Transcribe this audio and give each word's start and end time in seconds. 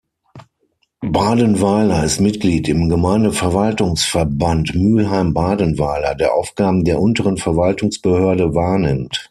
Badenweiler 1.05 2.03
ist 2.03 2.19
Mitglied 2.21 2.67
im 2.67 2.89
Gemeindeverwaltungsverband 2.89 4.73
Müllheim-Badenweiler, 4.73 6.15
der 6.15 6.33
Aufgaben 6.33 6.83
der 6.83 6.99
Unteren 6.99 7.37
Verwaltungsbehörde 7.37 8.55
wahrnimmt. 8.55 9.19